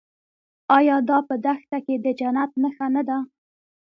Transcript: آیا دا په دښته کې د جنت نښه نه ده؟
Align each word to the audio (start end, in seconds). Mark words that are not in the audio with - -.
آیا 0.77 0.97
دا 1.09 1.17
په 1.27 1.35
دښته 1.45 1.77
کې 1.85 1.95
د 2.03 2.07
جنت 2.19 2.51
نښه 2.63 2.87
نه 2.95 3.01
ده؟ 3.09 3.17